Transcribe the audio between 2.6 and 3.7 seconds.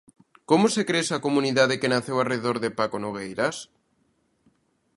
de Paco Nogueiras?